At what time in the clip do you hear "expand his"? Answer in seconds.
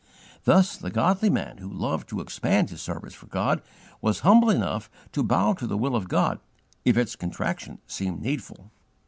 2.21-2.81